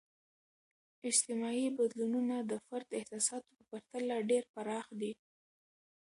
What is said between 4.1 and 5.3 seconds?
ډیر پراخ دي.